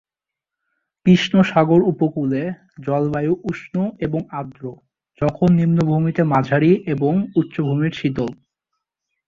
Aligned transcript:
কৃষ্ণ 1.05 1.33
সাগর 1.43 1.81
উপকূলে 1.83 2.41
জলবায়ু 2.79 3.33
উষ্ণ 3.43 3.75
এবং 3.99 4.21
আর্দ্র, 4.31 4.63
যখন 5.21 5.47
নিম্নভূমিতে 5.51 6.21
মাঝারি 6.23 6.71
এবং 6.85 7.13
উচ্চভূমির 7.35 7.93
শীতল। 7.93 8.29